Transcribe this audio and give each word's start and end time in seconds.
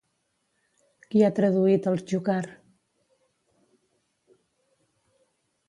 Qui 1.11 1.21
ha 1.25 1.29
traduït 1.39 1.89
els 1.91 2.03
Yukar? 2.13 2.39